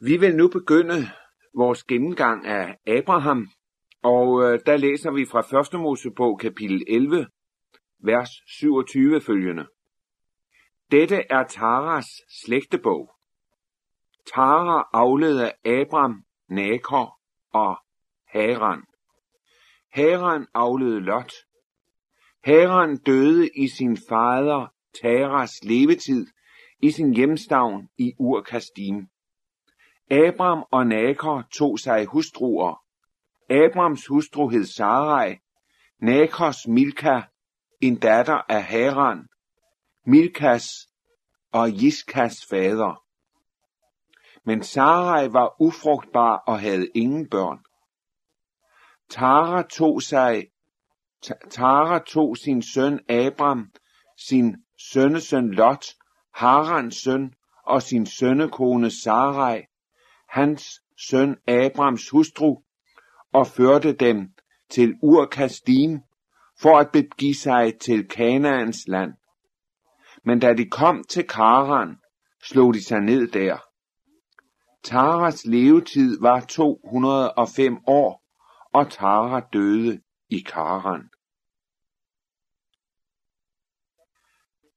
[0.00, 1.10] Vi vil nu begynde
[1.54, 3.48] vores gennemgang af Abraham,
[4.02, 5.80] og øh, der læser vi fra 1.
[5.80, 7.26] Mosebog kapitel 11,
[8.04, 9.66] vers 27 følgende.
[10.90, 12.06] Dette er Taras
[12.44, 13.10] slægtebog.
[14.34, 17.20] Tara afledte Abram, Nakor
[17.52, 17.76] og
[18.28, 18.82] Haran.
[19.92, 21.32] Haran afledte Lot.
[22.44, 24.66] Haran døde i sin fader
[25.02, 26.26] Taras levetid
[26.82, 29.15] i sin hjemstavn i Ur-Kastim.
[30.10, 32.82] Abram og Nakor tog sig hustruer.
[33.50, 35.36] Abrams hustru hed Sarai,
[36.00, 37.20] Nakors Milka,
[37.80, 39.28] en datter af Haran,
[40.06, 40.88] Milkas
[41.52, 43.02] og Jiskas fader.
[44.44, 47.58] Men Sarai var ufrugtbar og havde ingen børn.
[49.10, 50.46] Tara tog sig
[51.50, 53.70] Tara tog sin søn Abram,
[54.28, 55.86] sin sønnesøn Lot,
[56.34, 59.62] Harans søn og sin sønnekone Sarai,
[60.28, 62.62] hans søn Abrams hustru,
[63.32, 64.32] og førte dem
[64.70, 66.00] til Ur-Kasdim
[66.60, 69.12] for at begive sig til Kanaans land.
[70.24, 71.96] Men da de kom til Karan,
[72.42, 73.58] slog de sig ned der.
[74.82, 78.22] Taras levetid var 205 år,
[78.72, 81.08] og Tara døde i Karan.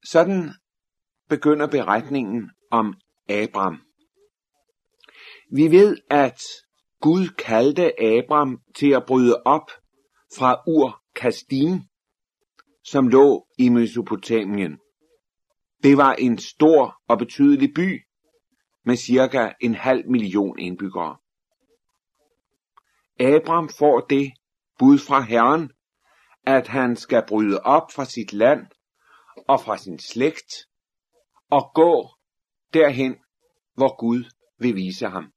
[0.04, 0.54] Sådan
[1.28, 2.94] begynder beretningen om
[3.28, 3.82] Abram.
[5.52, 6.42] Vi ved, at
[7.00, 9.70] Gud kaldte Abram til at bryde op
[10.36, 11.80] fra Ur Kasdim,
[12.84, 14.78] som lå i Mesopotamien.
[15.82, 18.04] Det var en stor og betydelig by
[18.84, 21.16] med cirka en halv million indbyggere.
[23.20, 24.32] Abram får det
[24.78, 25.72] bud fra Herren,
[26.46, 28.66] at han skal bryde op fra sit land
[29.48, 30.52] og fra sin slægt
[31.50, 32.08] og gå
[32.74, 33.16] derhen,
[33.74, 34.24] hvor Gud
[34.58, 35.32] vil vise ham.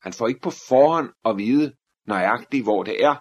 [0.00, 3.16] Han får ikke på forhånd at vide nøjagtigt, hvor det er.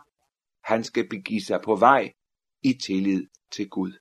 [0.64, 2.14] Han skal begive sig på vej
[2.62, 3.94] i tillid til Gud.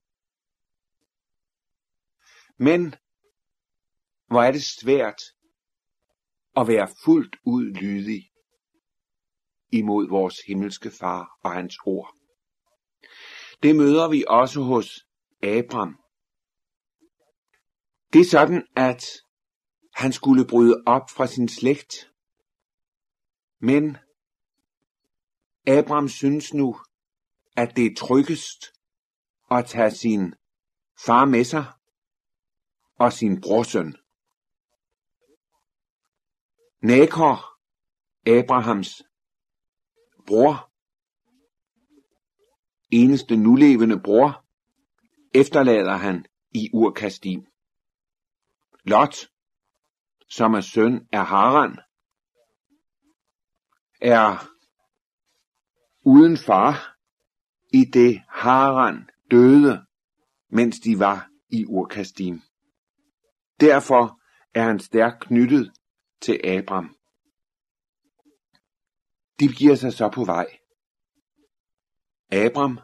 [2.59, 2.95] Men
[4.27, 5.23] hvor er det svært
[6.57, 8.31] at være fuldt ud lydig
[9.73, 12.15] imod vores himmelske far og hans ord.
[13.63, 15.07] Det møder vi også hos
[15.43, 15.97] Abraham.
[18.13, 19.05] Det er sådan, at
[19.95, 22.11] han skulle bryde op fra sin slægt.
[23.59, 23.97] Men
[25.67, 26.77] Abraham synes nu,
[27.57, 28.73] at det er tryggest
[29.51, 30.35] at tage sin
[31.07, 31.65] far med sig
[32.95, 33.97] og sin brorsøn.
[36.83, 37.59] Nakor,
[38.27, 39.03] Abrahams
[40.27, 40.73] bror,
[42.91, 44.45] eneste nulevende bror,
[45.35, 47.47] efterlader han i Urkastim.
[48.85, 49.17] Lot,
[50.29, 51.79] som er søn af Haran,
[54.01, 54.49] er
[56.05, 56.97] uden far,
[57.73, 59.87] i det Haran døde,
[60.49, 62.43] mens de var i Urkastim.
[63.61, 64.21] Derfor
[64.55, 65.73] er han stærkt knyttet
[66.21, 66.97] til Abram.
[69.41, 70.59] De giver sig så på vej.
[72.33, 72.79] Abram,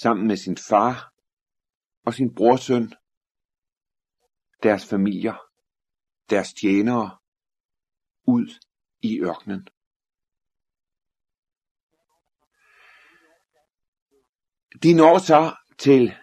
[0.00, 1.12] sammen med sin far
[2.06, 2.92] og sin brorsøn,
[4.62, 5.36] deres familier,
[6.30, 7.18] deres tjenere,
[8.26, 8.69] ud
[9.02, 9.68] i ørkenen.
[14.82, 16.14] De når så til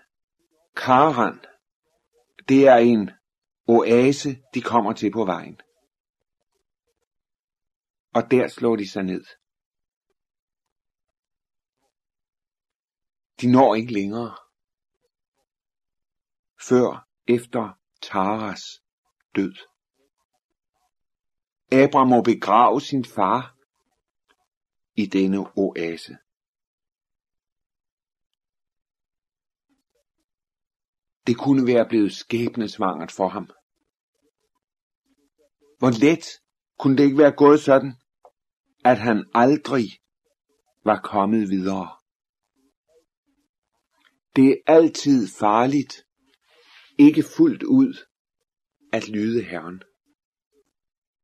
[0.76, 1.40] Karan.
[2.50, 3.12] Det er en
[3.68, 5.60] oase, de kommer til på vejen.
[8.14, 9.26] Og der slår de sig ned.
[13.42, 14.38] De når ikke længere.
[16.68, 18.64] Før efter Taras
[19.36, 19.77] død.
[21.72, 23.56] Abraham må begrave sin far
[24.96, 26.18] i denne oase.
[31.28, 33.50] Det kunne være blevet skæbnesvangert for ham.
[35.80, 36.26] Hvor let
[36.80, 37.94] kunne det ikke være gået sådan,
[38.86, 39.86] at han aldrig
[40.86, 41.98] var kommet videre.
[44.36, 45.94] Det er altid farligt,
[46.98, 47.94] ikke fuldt ud,
[48.94, 49.84] at lyde Herren.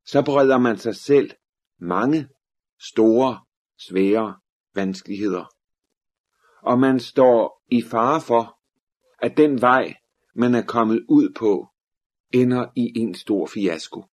[0.06, 1.32] Så breder man sig selv
[1.80, 2.30] mange
[2.80, 3.46] store,
[3.78, 4.40] svære
[4.76, 5.46] vanskeligheder.
[6.62, 8.60] Og man står i fare for,
[9.26, 9.96] at den vej,
[10.36, 11.68] man er kommet ud på,
[12.34, 14.06] ender i en stor fiasko.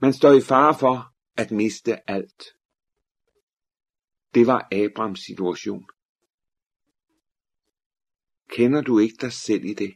[0.00, 2.44] Man står i fare for at miste alt.
[4.34, 5.86] Det var Abrams situation.
[8.48, 9.94] Kender du ikke dig selv i det?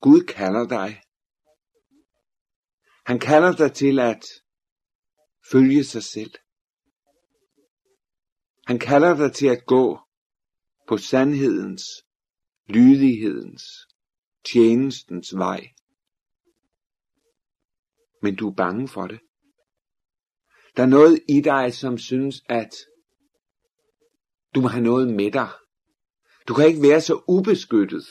[0.00, 1.03] Gud kalder dig
[3.06, 4.24] han kalder dig til at
[5.50, 6.34] følge sig selv.
[8.66, 9.98] Han kalder dig til at gå
[10.88, 11.82] på sandhedens,
[12.66, 13.62] lydighedens,
[14.52, 15.68] tjenestens vej.
[18.22, 19.20] Men du er bange for det.
[20.76, 22.70] Der er noget i dig, som synes, at
[24.54, 25.48] du må have noget med dig.
[26.48, 28.06] Du kan ikke være så ubeskyttet,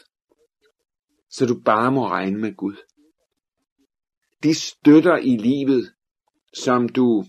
[1.29, 2.92] så du bare må regne med Gud.
[4.43, 5.93] De støtter i livet,
[6.53, 7.25] som du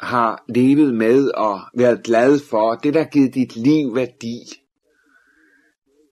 [0.00, 4.38] har levet med og været glad for, det der har givet dit liv værdi,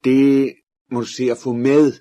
[0.05, 0.55] det
[0.90, 1.93] må du se at få med,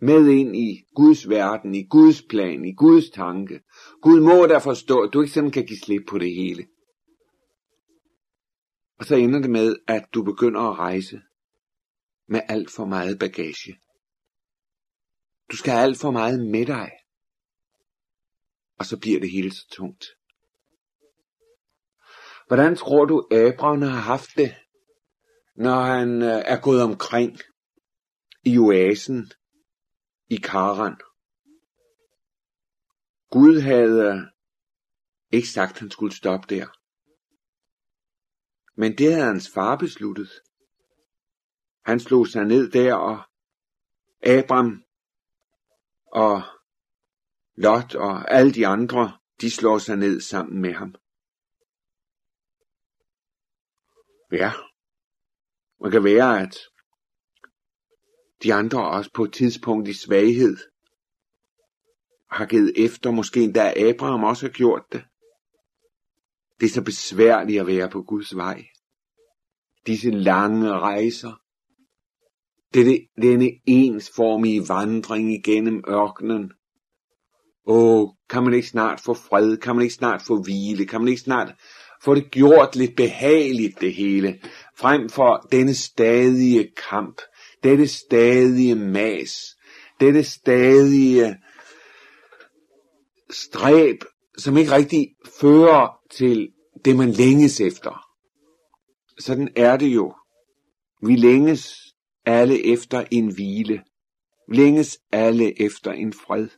[0.00, 3.60] med ind i Guds verden, i Guds plan, i Guds tanke.
[4.02, 6.66] Gud må der forstå, at du ikke simpelthen kan give slip på det hele.
[8.98, 11.20] Og så ender det med, at du begynder at rejse
[12.28, 13.78] med alt for meget bagage.
[15.50, 16.90] Du skal have alt for meget med dig.
[18.78, 20.04] Og så bliver det hele så tungt.
[22.46, 24.54] Hvordan tror du, Abraham har haft det,
[25.56, 27.38] når han øh, er gået omkring
[28.44, 29.32] i oasen
[30.30, 30.96] i Karan?
[33.30, 34.20] Gud havde øh,
[35.32, 36.66] ikke sagt, at han skulle stoppe der.
[38.80, 40.30] Men det havde hans far besluttet.
[41.84, 43.22] Han slog sig ned der, og
[44.22, 44.84] Abraham
[46.12, 46.42] og
[47.56, 50.94] Lot og alle de andre, de slår sig ned sammen med ham.
[54.32, 54.52] Ja,
[55.84, 56.56] det kan være, at
[58.42, 60.56] de andre også på et tidspunkt i svaghed
[62.30, 65.04] har givet efter, måske endda Abraham også har gjort det.
[66.60, 68.64] Det er så besværligt at være på Guds vej.
[69.86, 71.42] Disse lange rejser.
[72.74, 76.52] Denne, denne ensformige vandring igennem ørkenen.
[77.66, 79.56] Åh, kan man ikke snart få fred?
[79.56, 80.86] Kan man ikke snart få hvile?
[80.86, 81.54] Kan man ikke snart
[82.02, 84.40] få det gjort lidt behageligt det hele?
[84.78, 87.20] Frem for denne stadige kamp,
[87.62, 89.56] dette stadige mas,
[90.00, 91.36] dette stadige
[93.30, 94.04] stræb,
[94.38, 95.08] som ikke rigtig
[95.40, 96.48] fører til
[96.84, 98.04] det, man længes efter.
[99.18, 100.14] Sådan er det jo.
[101.02, 101.87] Vi længes
[102.28, 103.84] alle efter en hvile.
[104.48, 106.48] Længes alle efter en fred.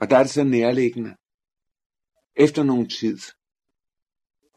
[0.00, 1.16] Og der er det så nærliggende,
[2.36, 3.18] efter nogen tid,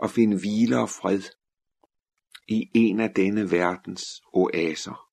[0.03, 1.21] at finde hvile og fred
[2.47, 4.03] i en af denne verdens
[4.33, 5.09] oaser.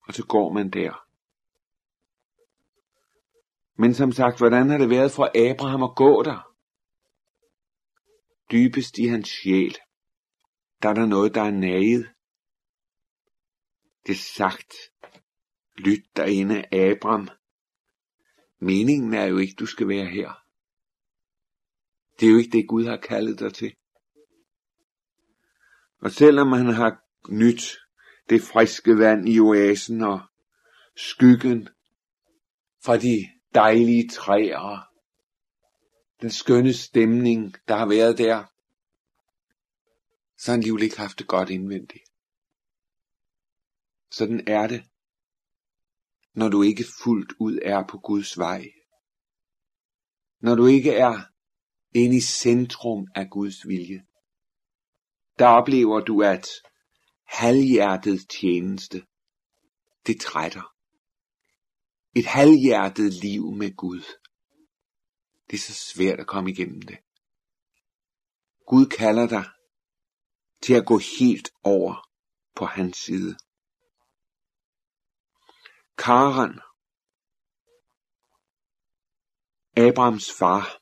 [0.00, 1.04] Og så går man der.
[3.80, 6.54] Men som sagt, hvordan har det været for Abraham at gå der?
[8.52, 9.76] Dybest i hans sjæl,
[10.82, 12.17] der er der noget, der er naget.
[14.08, 14.74] Det sagt,
[15.76, 17.28] lyt derinde, Abram.
[18.58, 20.44] Meningen er jo ikke, du skal være her.
[22.20, 23.74] Det er jo ikke det, Gud har kaldet dig til.
[26.00, 27.78] Og selvom han har nyt
[28.30, 30.20] det friske vand i oasen og
[30.96, 31.68] skyggen
[32.84, 34.90] fra de dejlige træer,
[36.20, 38.44] den skønne stemning, der har været der,
[40.38, 42.07] så har han alligevel ikke haft det godt indvendigt.
[44.10, 44.84] Sådan er det,
[46.34, 48.72] når du ikke fuldt ud er på Guds vej.
[50.40, 51.20] Når du ikke er
[51.94, 54.04] inde i centrum af Guds vilje.
[55.38, 56.48] Der oplever du, at
[57.26, 59.06] halvhjertet tjeneste,
[60.06, 60.74] det trætter.
[62.16, 64.02] Et halvhjertet liv med Gud.
[65.50, 66.98] Det er så svært at komme igennem det.
[68.66, 69.44] Gud kalder dig
[70.62, 72.08] til at gå helt over
[72.56, 73.36] på hans side.
[75.98, 76.60] Karan,
[79.76, 80.78] Abrams far,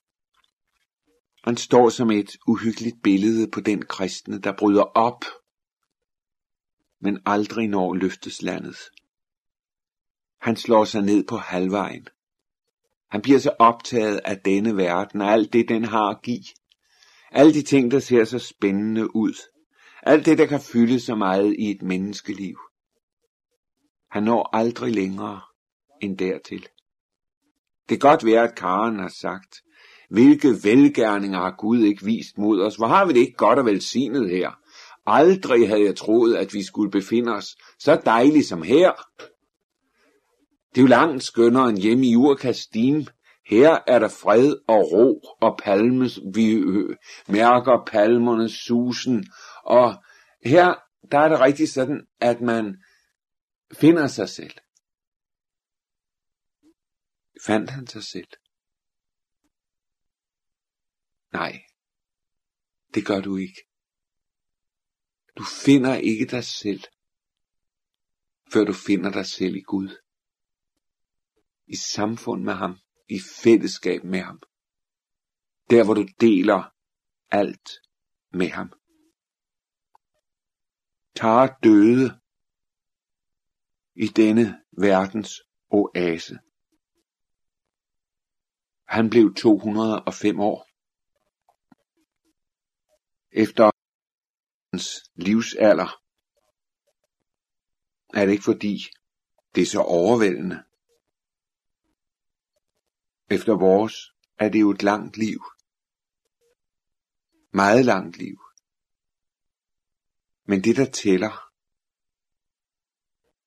[1.45, 5.25] han står som et uhyggeligt billede på den kristne, der bryder op,
[7.01, 8.77] men aldrig når løfteslandet.
[10.41, 12.09] Han slår sig ned på halvvejen.
[13.11, 16.45] Han bliver så optaget af denne verden og alt det, den har at give.
[17.31, 19.35] Alle de ting, der ser så spændende ud.
[20.03, 22.59] Alt det, der kan fylde så meget i et menneskeliv.
[24.17, 25.41] Han når aldrig længere
[26.01, 26.69] end dertil.
[27.89, 29.57] Det kan godt være, at Karen har sagt,
[30.11, 32.77] hvilke velgærninger har Gud ikke vist mod os?
[32.77, 34.51] Hvor har vi det ikke godt og velsignet her?
[35.07, 38.93] Aldrig havde jeg troet, at vi skulle befinde os så dejligt som her.
[40.71, 43.07] Det er jo langt skønnere end hjemme i Urkastim.
[43.47, 46.63] Her er der fred og ro og palmes, vi
[47.29, 49.27] mærker palmernes susen.
[49.65, 49.95] Og
[50.45, 50.75] her,
[51.13, 52.77] der er det rigtig sådan, at man
[53.73, 54.59] finder sig selv.
[57.47, 58.29] Fandt han sig selv?
[61.33, 61.63] Nej,
[62.95, 63.67] det gør du ikke.
[65.39, 66.81] Du finder ikke dig selv,
[68.53, 70.03] før du finder dig selv i Gud.
[71.67, 74.43] I samfund med ham, i fællesskab med ham.
[75.71, 76.75] Der hvor du deler
[77.31, 77.69] alt
[78.33, 78.73] med ham.
[81.15, 82.21] Tar døde
[83.97, 86.39] i denne verdens oase.
[88.85, 90.69] Han blev 205 år.
[93.33, 93.71] Efter
[94.73, 96.03] hans livsalder
[98.15, 98.79] er det ikke fordi,
[99.55, 100.65] det er så overvældende.
[103.31, 103.95] Efter vores
[104.39, 105.45] er det jo et langt liv.
[107.51, 108.41] Meget langt liv.
[110.45, 111.46] Men det der tæller,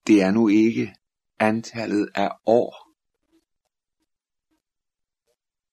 [0.09, 0.95] det er nu ikke
[1.39, 2.95] antallet af år.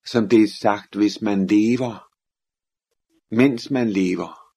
[0.07, 2.13] Som det er sagt, hvis man lever,
[3.35, 4.53] mens man lever,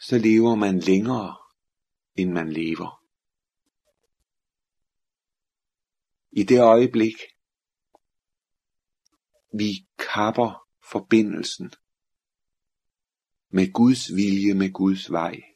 [0.00, 1.36] så lever man længere,
[2.14, 3.02] end man lever.
[6.32, 7.16] I det øjeblik,
[9.58, 11.72] vi kapper forbindelsen
[13.48, 15.55] med Guds vilje, med Guds vej,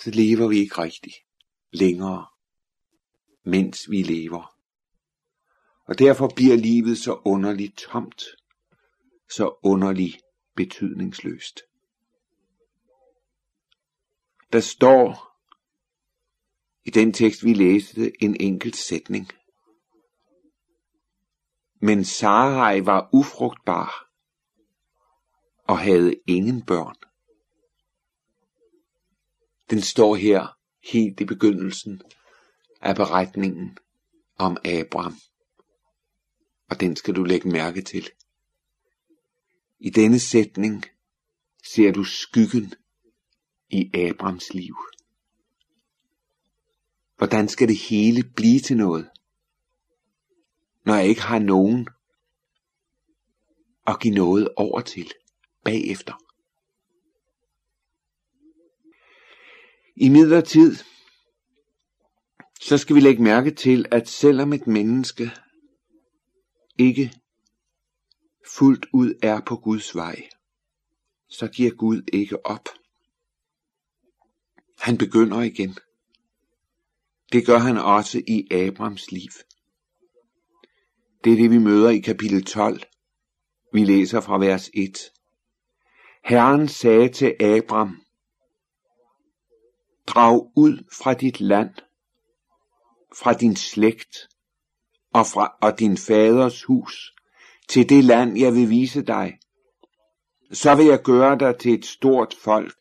[0.00, 1.16] så lever vi ikke rigtigt
[1.72, 2.26] længere,
[3.44, 4.56] mens vi lever.
[5.84, 8.22] Og derfor bliver livet så underligt tomt,
[9.30, 10.16] så underligt
[10.56, 11.60] betydningsløst.
[14.52, 15.36] Der står
[16.84, 19.28] i den tekst, vi læste, en enkelt sætning.
[21.80, 24.10] Men Sarai var ufrugtbar
[25.64, 27.09] og havde ingen børn.
[29.70, 30.56] Den står her
[30.92, 32.02] helt i begyndelsen
[32.80, 33.78] af beretningen
[34.38, 35.16] om Abraham.
[36.70, 38.10] Og den skal du lægge mærke til.
[39.78, 40.84] I denne sætning
[41.74, 42.74] ser du skyggen
[43.68, 44.76] i Abrahams liv.
[47.16, 49.10] Hvordan skal det hele blive til noget,
[50.84, 51.88] når jeg ikke har nogen
[53.86, 55.12] at give noget over til
[55.64, 56.29] bagefter?
[60.02, 60.76] I midlertid,
[62.60, 65.30] så skal vi lægge mærke til, at selvom et menneske
[66.78, 67.12] ikke
[68.56, 70.28] fuldt ud er på Guds vej,
[71.28, 72.68] så giver Gud ikke op.
[74.78, 75.76] Han begynder igen.
[77.32, 79.30] Det gør han også i Abrams liv.
[81.24, 82.82] Det er det, vi møder i kapitel 12.
[83.72, 84.98] Vi læser fra vers 1.
[86.24, 88.02] Herren sagde til Abram,
[90.06, 91.70] Drag ud fra dit land,
[93.16, 94.28] fra din slægt
[95.12, 97.14] og fra og din faders hus,
[97.68, 99.38] til det land, jeg vil vise dig.
[100.52, 102.74] Så vil jeg gøre dig til et stort folk,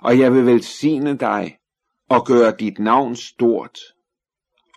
[0.00, 1.58] og jeg vil velsigne dig
[2.08, 3.78] og gøre dit navn stort,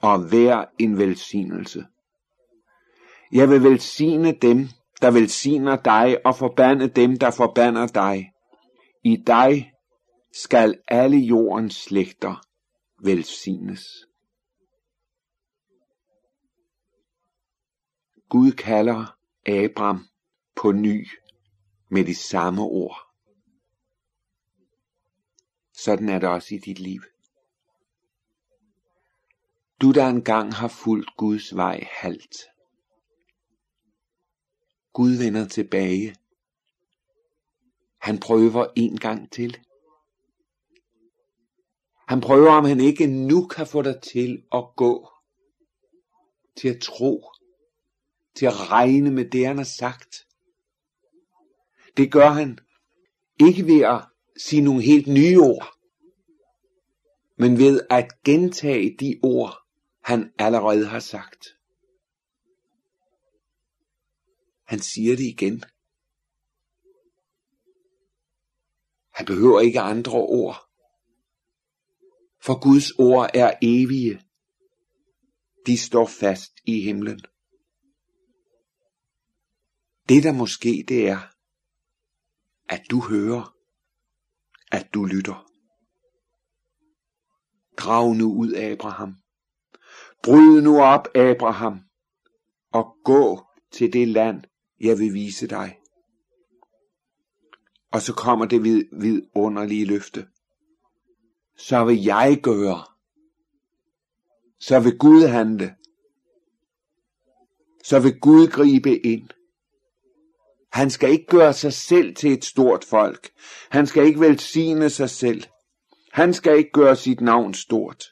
[0.02, 1.86] og vær en velsignelse.
[3.32, 4.68] Jeg vil velsigne dem,
[5.02, 8.32] der velsigner dig, og forbande dem, der forbander dig.
[9.04, 9.72] I dig
[10.44, 12.48] skal alle jordens slægter
[13.00, 14.08] velsignes.
[18.30, 20.08] Gud kalder Abraham
[20.56, 21.08] på ny
[21.90, 22.98] med de samme ord.
[25.74, 27.02] Sådan er det også i dit liv.
[29.82, 32.36] Du der engang har fulgt Guds vej halt.
[34.94, 36.16] Gud vender tilbage.
[37.98, 39.67] Han prøver en gang til.
[42.08, 45.10] Han prøver, om han ikke nu kan få dig til at gå,
[46.58, 47.32] til at tro,
[48.36, 50.28] til at regne med det, han har sagt.
[51.98, 52.60] Det gør han
[53.40, 54.02] ikke ved at
[54.38, 55.78] sige nogle helt nye ord,
[57.38, 59.58] men ved at gentage de ord,
[60.04, 61.48] han allerede har sagt.
[64.64, 65.64] Han siger det igen.
[69.14, 70.67] Han behøver ikke andre ord.
[72.48, 74.22] For Guds ord er evige.
[75.66, 77.22] De står fast i himlen.
[80.10, 81.20] Det der måske det er,
[82.70, 83.56] at du hører,
[84.72, 85.52] at du lytter.
[87.78, 89.16] Drag nu ud, Abraham.
[90.24, 91.80] Bryd nu op, Abraham,
[92.74, 94.44] og gå til det land,
[94.80, 95.80] jeg vil vise dig.
[97.92, 100.28] Og så kommer det vid, vidunderlige løfte
[101.58, 102.84] så vil jeg gøre
[104.60, 105.76] så vil Gud handle.
[107.84, 109.30] Så vil Gud gribe ind.
[110.72, 113.30] Han skal ikke gøre sig selv til et stort folk.
[113.70, 115.44] Han skal ikke velsigne sig selv.
[116.12, 118.04] Han skal ikke gøre sit navn stort.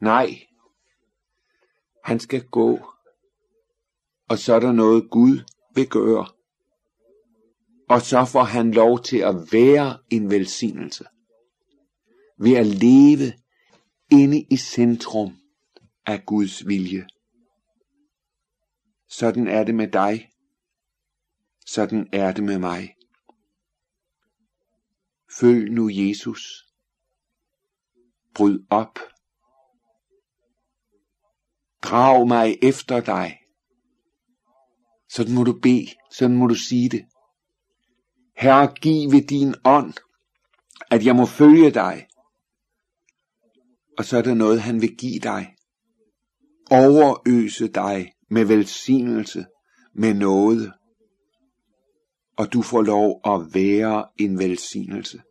[0.00, 0.46] Nej,
[2.04, 2.78] han skal gå.
[4.28, 5.38] Og så er der noget Gud
[5.74, 6.26] vil gøre.
[7.88, 11.04] Og så får han lov til at være en velsignelse.
[12.42, 13.32] Ved at leve
[14.10, 15.38] inde i centrum
[16.06, 17.06] af Guds vilje.
[19.08, 20.30] Sådan er det med dig.
[21.66, 22.96] Sådan er det med mig.
[25.40, 26.68] Følg nu Jesus.
[28.34, 28.98] Bryd op.
[31.82, 33.38] Drag mig efter dig.
[35.08, 37.04] Sådan må du bede, sådan må du sige det.
[38.36, 39.94] Herre, giv ved din ånd,
[40.90, 42.06] at jeg må følge dig.
[44.02, 45.56] Og så er der noget, han vil give dig.
[46.70, 49.46] Overøse dig med velsignelse,
[49.94, 50.72] med noget.
[52.36, 55.22] Og du får lov at være en velsignelse.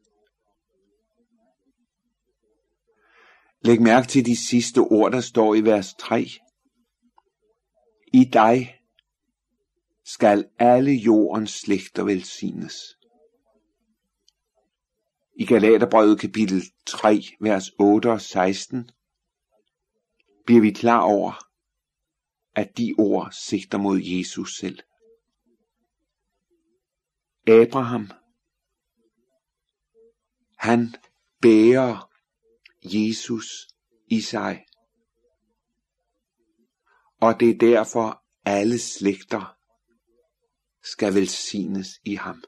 [3.62, 6.25] Læg mærke til de sidste ord, der står i vers 3.
[8.13, 8.75] I dig
[10.06, 12.75] skal alle jordens slægter velsignes.
[15.34, 18.90] I Galaterbrevet kapitel 3, vers 8 og 16,
[20.46, 21.48] bliver vi klar over,
[22.56, 24.80] at de ord sigter mod Jesus selv.
[27.48, 28.12] Abraham,
[30.58, 30.96] han
[31.42, 32.12] bærer
[32.84, 33.68] Jesus
[34.08, 34.66] i sig.
[37.22, 39.58] Og det er derfor alle slægter
[40.84, 42.44] skal velsignes i ham.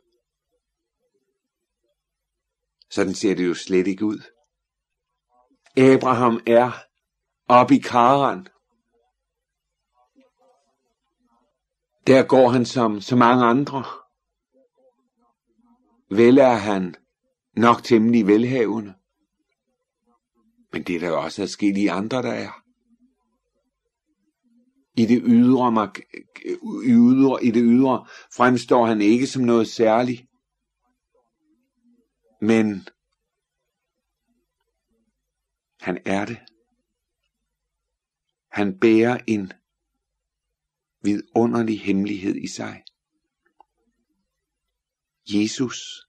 [2.96, 4.22] Sådan ser det jo slet ikke ud.
[5.78, 6.72] Abraham er
[7.48, 8.48] oppe i Karan.
[12.08, 13.84] Der går han som så mange andre.
[16.10, 16.96] Vel er han
[17.56, 18.94] nok temmelig velhavende.
[20.72, 22.64] Men det er der også forskellige andre, der er.
[24.98, 25.88] I det ydre,
[26.86, 30.22] ydre, i det ydre fremstår han ikke som noget særligt.
[32.50, 32.88] Men
[35.80, 36.40] han er det.
[38.52, 39.52] Han bærer en
[41.02, 42.84] vidunderlig hemmelighed i sig.
[45.26, 46.08] Jesus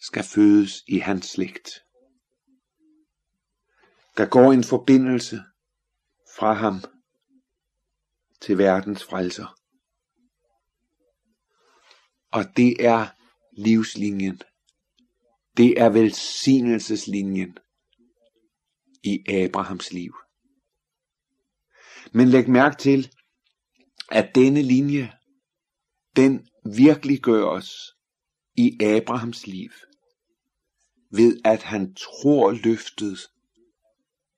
[0.00, 1.68] skal fødes i hans slægt.
[4.16, 5.36] Der går en forbindelse
[6.36, 6.76] fra ham
[8.40, 9.58] til verdens frelser.
[12.30, 13.06] Og det er
[13.52, 14.42] livslinjen.
[15.56, 17.58] Det er velsignelseslinjen
[19.04, 20.14] i Abrahams liv.
[22.12, 23.14] Men læg mærke til,
[24.10, 25.12] at denne linje,
[26.16, 27.70] den virkelig gøres
[28.54, 29.70] i Abrahams liv,
[31.10, 33.18] ved at han tror løftet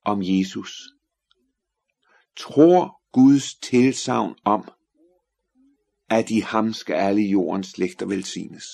[0.04, 0.82] om Jesus.
[2.36, 4.68] Tror Guds tilsavn om,
[6.10, 8.64] at i ham skal alle jordens slægter velsignes,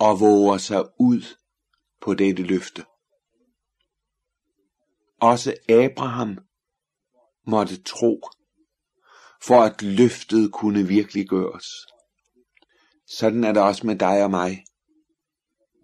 [0.00, 1.22] og våger sig ud
[2.00, 2.84] på dette løfte.
[5.20, 6.38] Også Abraham
[7.46, 8.20] måtte tro,
[9.42, 11.66] for at løftet kunne virkelig gøres.
[13.06, 14.64] Sådan er det også med dig og mig.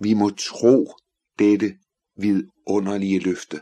[0.00, 0.94] Vi må tro
[1.38, 1.78] dette
[2.16, 3.60] vidunderlige løfte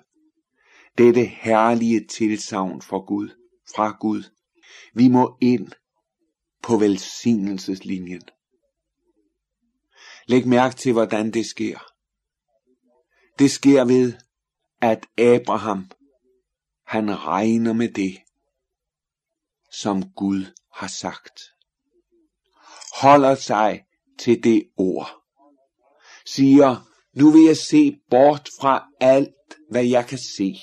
[0.98, 3.28] dette herlige tilsavn fra Gud,
[3.74, 4.22] fra Gud.
[4.94, 5.68] Vi må ind
[6.62, 8.22] på velsignelseslinjen.
[10.28, 11.78] Læg mærke til, hvordan det sker.
[13.38, 14.12] Det sker ved,
[14.80, 15.90] at Abraham,
[16.86, 18.18] han regner med det,
[19.72, 21.40] som Gud har sagt.
[23.00, 23.84] Holder sig
[24.18, 25.10] til det ord.
[26.26, 26.76] Siger,
[27.14, 30.56] nu vil jeg se bort fra alt, hvad jeg kan se.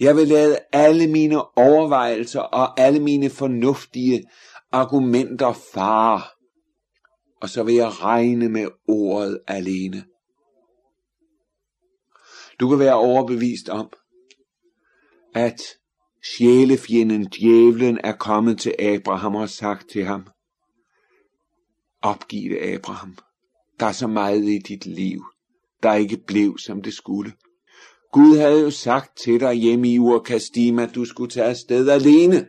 [0.00, 4.24] Jeg vil lade alle mine overvejelser og alle mine fornuftige
[4.72, 6.22] argumenter fare.
[7.44, 10.04] Og så vil jeg regne med ordet alene.
[12.60, 13.92] Du kan være overbevist om,
[15.34, 15.62] at
[16.36, 20.26] sjælefjenden djævlen er kommet til Abraham og sagt til ham,
[22.02, 23.18] Opgiv det, Abraham.
[23.80, 25.24] Der er så meget i dit liv,
[25.82, 27.32] der ikke blev, som det skulle.
[28.12, 32.48] Gud havde jo sagt til dig hjemme i Urkastim, at du skulle tage afsted alene.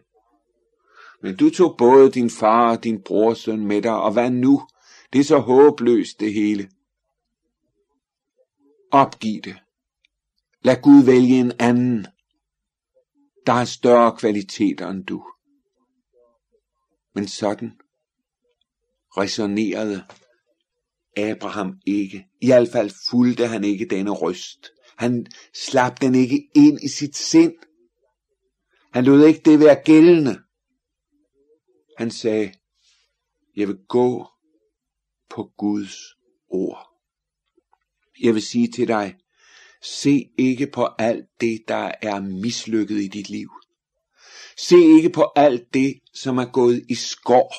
[1.22, 4.62] Men du tog både din far og din brorsøn med dig, og hvad nu?
[5.14, 6.70] Det er så håbløst det hele.
[8.92, 9.56] Opgiv det.
[10.62, 12.08] Lad Gud vælge en anden,
[13.46, 15.26] der har større kvaliteter end du.
[17.16, 17.80] Men sådan
[19.18, 20.06] resonerede
[21.18, 22.28] Abraham ikke.
[22.42, 24.72] I hvert fald fulgte han ikke denne røst.
[24.98, 27.54] Han slap den ikke ind i sit sind.
[28.94, 30.42] Han lod ikke det være gældende.
[31.98, 32.54] Han sagde,
[33.56, 34.28] jeg vil gå
[35.36, 35.96] på Guds
[36.50, 36.96] ord.
[38.22, 39.16] Jeg vil sige til dig,
[39.82, 43.50] se ikke på alt det, der er mislykket i dit liv.
[44.58, 47.54] Se ikke på alt det, som er gået i skår.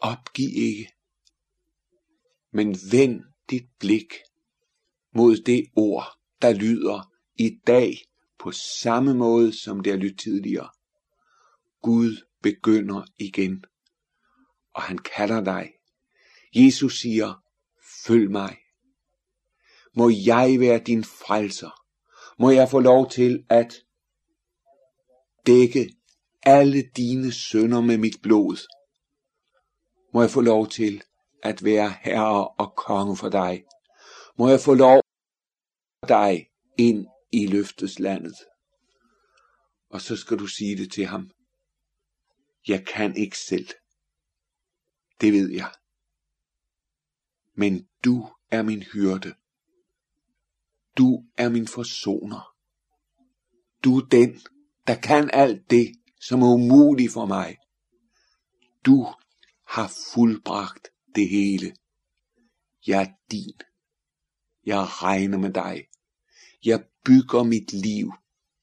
[0.00, 0.92] Opgiv ikke.
[2.52, 4.14] Men vend dit blik
[5.14, 7.96] mod det ord, der lyder i dag
[8.38, 10.68] på samme måde, som det har lyttet tidligere.
[11.82, 13.64] Gud begynder igen,
[14.74, 15.72] og han kalder dig.
[16.54, 17.42] Jesus siger,
[18.06, 18.56] følg mig.
[19.96, 21.84] Må jeg være din frelser.
[22.38, 23.74] Må jeg få lov til at
[25.46, 25.94] dække
[26.42, 28.56] alle dine sønder med mit blod.
[30.14, 31.02] Må jeg få lov til
[31.42, 33.64] at være herre og konge for dig.
[34.38, 35.02] Må jeg få lov
[36.08, 38.36] dig ind i løfteslandet.
[39.90, 41.30] Og så skal du sige det til ham.
[42.68, 43.68] Jeg kan ikke selv.
[45.20, 45.72] Det ved jeg.
[47.54, 49.34] Men du er min hyrde.
[50.96, 52.54] Du er min forsoner.
[53.84, 54.40] Du er den,
[54.86, 57.56] der kan alt det, som er umuligt for mig.
[58.86, 59.06] Du
[59.66, 61.76] har fuldbragt det hele.
[62.86, 63.60] Jeg er din.
[64.66, 65.88] Jeg regner med dig.
[66.64, 68.12] Jeg bygger mit liv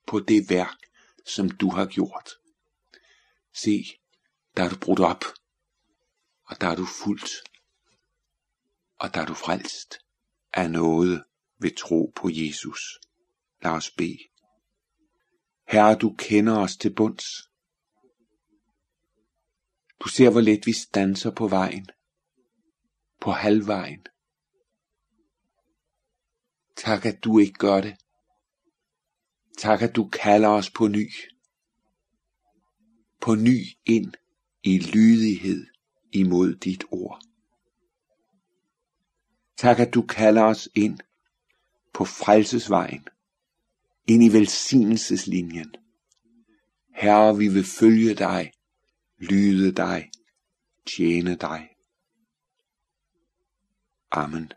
[0.08, 0.78] på det værk,
[1.26, 2.30] som du har gjort.
[3.54, 3.86] Se,
[4.58, 5.24] der er du brudt op,
[6.46, 7.32] og der er du fuldt,
[8.96, 10.00] og der er du frelst
[10.54, 11.24] af noget
[11.60, 13.00] ved tro på Jesus.
[13.62, 14.20] Lad os bede.
[15.68, 17.26] Herre, du kender os til bunds.
[20.00, 21.88] Du ser, hvor let vi stanser på vejen,
[23.22, 24.06] på halvvejen.
[26.76, 27.98] Tak, at du ikke gør det.
[29.58, 31.10] Tak, at du kalder os på ny.
[33.22, 34.14] På ny ind
[34.64, 35.75] i lydighed
[36.16, 37.22] imod dit ord.
[39.58, 41.00] Tak, at du kalder os ind
[41.94, 43.08] på frelsesvejen,
[44.08, 45.76] ind i velsignelseslinjen.
[46.96, 48.52] Herre, vi vil følge dig,
[49.18, 50.10] lyde dig,
[50.86, 51.70] tjene dig.
[54.12, 54.52] Amen.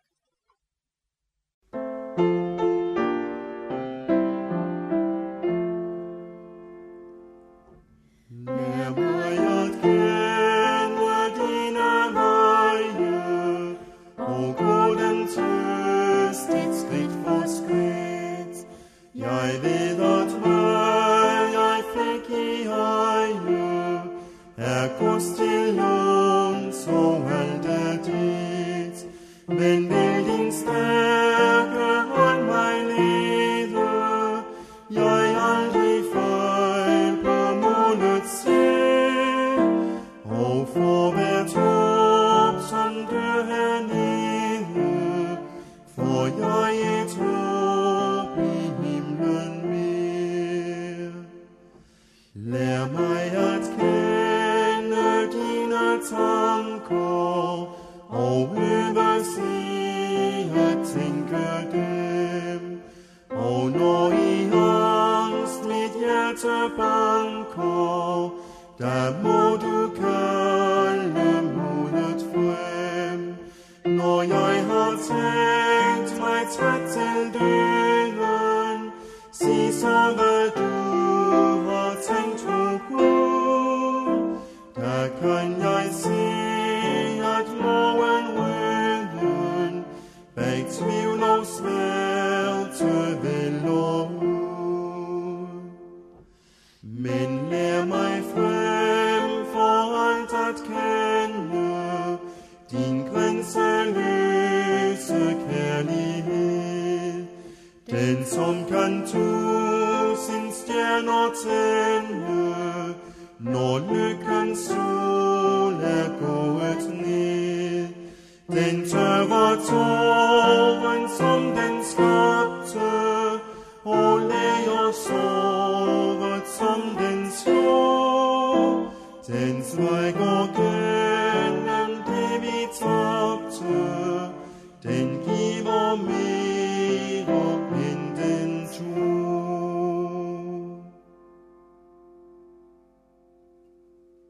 [97.50, 98.07] Den